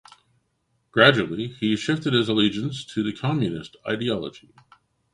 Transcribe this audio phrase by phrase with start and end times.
[0.89, 4.49] Gradually he shifted his allegiance to the communist ideology.